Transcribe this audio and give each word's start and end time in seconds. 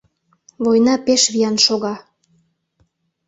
Война 0.65 0.93
пеш 1.05 1.23
виян 1.33 1.57
шога. 1.65 1.95